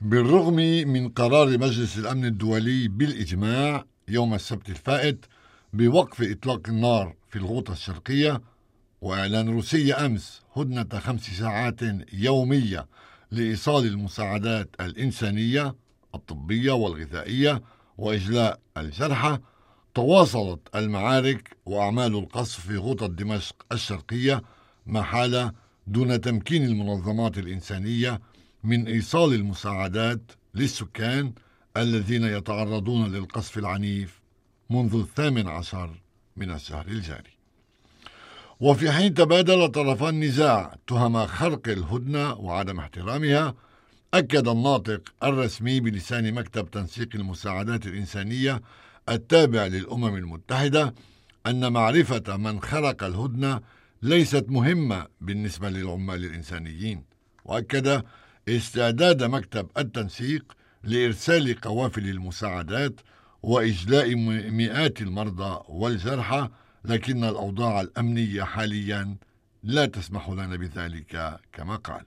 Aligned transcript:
بالرغم 0.00 0.54
من 0.88 1.08
قرار 1.08 1.58
مجلس 1.58 1.98
الأمن 1.98 2.24
الدولي 2.24 2.88
بالإجماع 2.88 3.84
يوم 4.08 4.34
السبت 4.34 4.68
الفائت 4.68 5.24
بوقف 5.72 6.22
إطلاق 6.22 6.60
النار 6.68 7.14
في 7.28 7.36
الغوطة 7.36 7.72
الشرقية 7.72 8.40
وإعلان 9.00 9.48
روسيا 9.48 10.06
أمس 10.06 10.42
هدنة 10.56 10.86
خمس 10.98 11.20
ساعات 11.20 11.80
يومية 12.12 12.86
لإيصال 13.30 13.86
المساعدات 13.86 14.68
الإنسانية 14.80 15.74
الطبية 16.14 16.72
والغذائية 16.72 17.62
وإجلاء 17.98 18.60
الجرحى 18.76 19.38
تواصلت 19.94 20.60
المعارك 20.74 21.56
وأعمال 21.66 22.14
القصف 22.14 22.60
في 22.66 22.76
غوطة 22.76 23.06
دمشق 23.06 23.66
الشرقية 23.72 24.42
ما 24.86 25.02
حال 25.02 25.52
دون 25.86 26.20
تمكين 26.20 26.64
المنظمات 26.64 27.38
الإنسانية 27.38 28.20
من 28.64 28.86
إيصال 28.86 29.34
المساعدات 29.34 30.20
للسكان 30.54 31.32
الذين 31.76 32.24
يتعرضون 32.24 33.12
للقصف 33.12 33.58
العنيف 33.58 34.20
منذ 34.70 34.94
الثامن 34.94 35.48
عشر 35.48 35.90
من 36.36 36.50
الشهر 36.50 36.86
الجاري. 36.86 37.38
وفي 38.60 38.92
حين 38.92 39.14
تبادل 39.14 39.68
طرفا 39.68 40.08
النزاع 40.08 40.76
تهم 40.86 41.26
خرق 41.26 41.68
الهدنة 41.68 42.32
وعدم 42.32 42.78
احترامها 42.80 43.54
أكد 44.14 44.48
الناطق 44.48 45.00
الرسمي 45.22 45.80
بلسان 45.80 46.34
مكتب 46.34 46.70
تنسيق 46.70 47.08
المساعدات 47.14 47.86
الإنسانية 47.86 48.62
التابع 49.08 49.66
للأمم 49.66 50.16
المتحدة 50.16 50.94
أن 51.46 51.72
معرفة 51.72 52.36
من 52.36 52.60
خرق 52.60 53.04
الهدنة 53.04 53.60
ليست 54.02 54.44
مهمة 54.48 55.06
بالنسبة 55.20 55.70
للعمال 55.70 56.24
الإنسانيين 56.24 57.04
وأكد 57.44 58.02
استعداد 58.56 59.22
مكتب 59.22 59.68
التنسيق 59.78 60.52
لإرسال 60.82 61.60
قوافل 61.60 62.08
المساعدات 62.08 63.00
وإجلاء 63.42 64.14
مئات 64.50 65.00
المرضى 65.02 65.60
والجرحى 65.68 66.48
لكن 66.84 67.24
الأوضاع 67.24 67.80
الأمنية 67.80 68.42
حاليا 68.42 69.16
لا 69.62 69.86
تسمح 69.86 70.28
لنا 70.30 70.56
بذلك 70.56 71.40
كما 71.52 71.76
قال. 71.76 72.02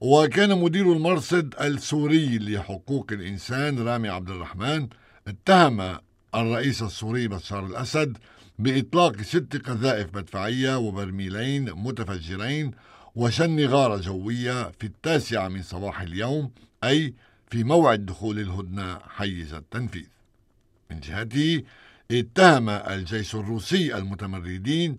وكان 0.00 0.58
مدير 0.58 0.92
المرصد 0.92 1.54
السوري 1.60 2.38
لحقوق 2.38 3.06
الإنسان 3.12 3.78
رامي 3.78 4.08
عبد 4.08 4.30
الرحمن 4.30 4.88
اتهم 5.28 5.98
الرئيس 6.34 6.82
السوري 6.82 7.28
بشار 7.28 7.66
الأسد 7.66 8.18
بإطلاق 8.58 9.22
ست 9.22 9.62
قذائف 9.66 10.16
مدفعية 10.16 10.78
وبرميلين 10.78 11.72
متفجرين 11.72 12.70
وشن 13.18 13.66
غارة 13.66 13.96
جوية 13.96 14.70
في 14.70 14.84
التاسعة 14.86 15.48
من 15.48 15.62
صباح 15.62 16.00
اليوم 16.00 16.50
أي 16.84 17.14
في 17.50 17.64
موعد 17.64 18.06
دخول 18.06 18.38
الهدنة 18.38 18.98
حيز 18.98 19.54
التنفيذ. 19.54 20.06
من 20.90 21.00
جهته 21.00 21.62
اتهم 22.10 22.68
الجيش 22.68 23.34
الروسي 23.34 23.96
المتمردين 23.96 24.98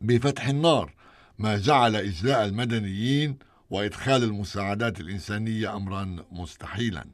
بفتح 0.00 0.48
النار 0.48 0.94
ما 1.38 1.56
جعل 1.58 1.96
إجلاء 1.96 2.44
المدنيين 2.44 3.36
وإدخال 3.70 4.22
المساعدات 4.24 5.00
الإنسانية 5.00 5.76
أمرا 5.76 6.16
مستحيلا. 6.32 7.04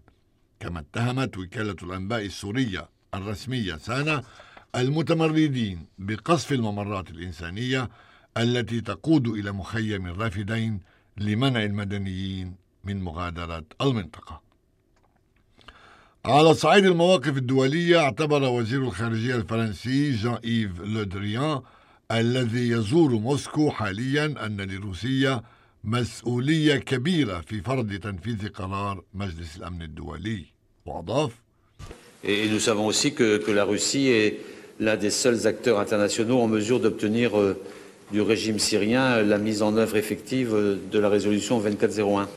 كما 0.60 0.80
اتهمت 0.80 1.38
وكالة 1.38 1.76
الأنباء 1.82 2.24
السورية 2.24 2.88
الرسمية 3.14 3.76
سانا 3.76 4.22
المتمردين 4.76 5.86
بقصف 5.98 6.52
الممرات 6.52 7.10
الإنسانية 7.10 7.90
التي 8.36 8.80
تقود 8.80 9.28
إلى 9.28 9.52
مخيم 9.52 10.06
رافدين 10.06 10.80
لمنع 11.16 11.64
المدنيين 11.64 12.54
من 12.84 13.00
مغادرة 13.02 13.64
المنطقة. 13.80 14.40
على 16.24 16.54
صعيد 16.54 16.84
المواقف 16.86 17.36
الدولية 17.36 17.98
اعتبر 17.98 18.42
وزير 18.42 18.82
الخارجية 18.82 19.34
الفرنسي 19.36 20.12
جان 20.12 20.38
إيف 20.44 20.80
لودريان 20.80 21.60
الذي 22.12 22.68
يزور 22.68 23.10
موسكو 23.10 23.70
حاليا 23.70 24.24
أن 24.46 24.60
لروسيا 24.60 25.42
مسؤولية 25.84 26.76
كبيرة 26.76 27.40
في 27.40 27.60
فرض 27.60 27.92
تنفيذ 27.94 28.48
قرار 28.48 29.04
مجلس 29.14 29.56
الأمن 29.56 29.82
الدولي. 29.82 30.44
وأضاف 30.86 31.32
Et 32.24 32.48
nous 32.48 32.58
savons 32.58 32.86
aussi 32.86 33.12
que, 33.14 33.36
que 33.38 33.52
la 33.52 33.64
Russie 33.64 34.08
est 34.08 34.40
l'un 34.80 34.96
des 34.96 35.10
seuls 35.10 35.46
acteurs 35.46 35.78
internationaux 35.78 36.40
en 36.40 36.48
mesure 36.48 36.80
d'obtenir 36.80 37.38
euh, 37.38 37.54
du 38.12 38.20
régime 38.20 38.58
syrien 38.58 39.22
la 39.22 39.38
mise 39.38 39.62
en 39.62 39.76
œuvre 39.76 39.96
effective 39.96 40.52
de 40.92 40.98
la 40.98 41.08
résolution 41.08 41.60
2401. 41.60 42.28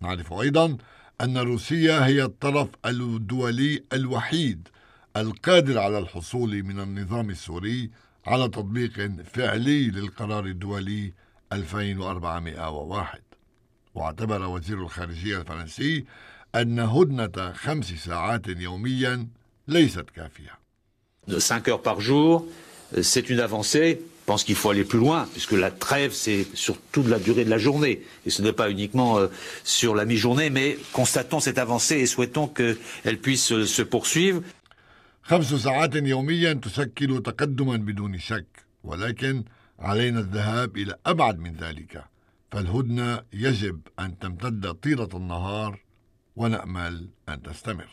نعرف 0.00 0.32
أيضا 0.32 0.76
أن 1.20 1.38
روسيا 1.38 2.06
هي 2.06 2.22
الطرف 2.22 2.68
الدولي 2.86 3.82
الوحيد 3.92 4.68
القادر 5.16 5.78
على 5.78 5.98
الحصول 5.98 6.62
من 6.62 6.80
النظام 6.80 7.30
السوري 7.30 7.90
على 8.26 8.48
تطبيق 8.48 9.10
فعلي 9.34 9.90
للقرار 9.90 10.46
الدولي 10.46 11.12
2401 11.52 13.20
واعتبر 13.94 14.46
وزير 14.46 14.82
الخارجية 14.82 15.40
الفرنسي 15.40 16.04
أن 16.54 16.78
هدنة 16.78 17.52
خمس 17.52 17.92
ساعات 17.92 18.46
يوميا 18.48 19.28
ليست 19.68 20.10
كافية. 20.10 20.58
De 21.26 21.38
5 21.38 21.68
heures 21.68 21.82
par 21.82 22.00
jour, 22.00 22.44
c'est 23.00 23.30
une 23.30 23.40
avancée. 23.40 24.00
Je 24.23 24.31
pense 24.31 24.43
qu'il 24.43 24.55
faut 24.55 24.69
aller 24.69 24.83
plus 24.83 24.99
loin, 24.99 25.27
puisque 25.31 25.53
la 25.53 25.71
trêve, 25.71 26.13
c'est 26.13 26.45
sur 26.53 26.77
toute 26.91 27.07
la 27.07 27.17
durée 27.17 27.45
de 27.45 27.49
la 27.49 27.57
journée. 27.57 28.03
Et 28.27 28.29
ce 28.29 28.43
n'est 28.43 28.53
pas 28.53 28.69
uniquement 28.69 29.17
euh, 29.17 29.27
sur 29.63 29.95
la 29.95 30.05
mi-journée, 30.05 30.51
mais 30.51 30.77
constatons 30.93 31.39
cette 31.39 31.57
avancée 31.57 31.97
et 31.97 32.05
souhaitons 32.05 32.47
qu'elle 32.47 33.17
puisse 33.19 33.51
euh, 33.51 33.65
se 33.65 33.81
poursuivre. 33.81 34.41
خمس 35.29 35.53
ساعات 35.53 35.95
يوميا 35.95 36.53
تشكل 36.53 37.23
تقدما 37.23 37.77
بدون 37.77 38.19
شك 38.19 38.65
ولكن 38.83 39.43
علينا 39.79 40.19
الذهاب 40.19 40.77
إلى 40.77 40.95
أبعد 41.05 41.39
من 41.39 41.55
ذلك 41.55 42.03
فالهدنة 42.51 43.21
يجب 43.33 43.79
أن 43.99 44.19
تمتد 44.19 44.73
طيلة 44.73 45.09
النهار 45.13 45.79
ونأمل 46.35 47.09
أن 47.29 47.41
تستمر 47.41 47.89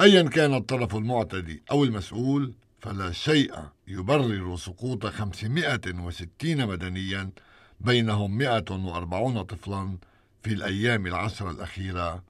أيا 0.00 0.22
كان 0.22 0.54
الطرف 0.54 0.96
المعتدي 0.96 1.62
أو 1.70 1.84
المسؤول 1.84 2.54
فلا 2.81 3.11
شيء 3.11 3.55
يبرر 3.87 4.57
سقوط 4.57 5.05
560 5.05 6.67
مدنيا 6.67 7.31
بينهم 7.79 8.37
140 8.37 9.41
طفلا 9.43 9.97
في 10.43 10.53
الأيام 10.53 11.07
العشر 11.07 11.51
الأخيرة 11.51 12.23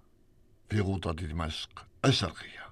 في 0.70 0.80
غوطة 0.80 1.12
دمشق 1.12 1.86
الشرقية. 2.06 2.69